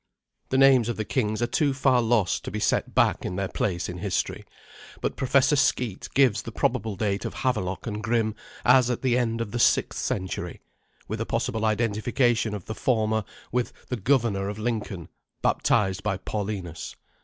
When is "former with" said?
12.73-13.73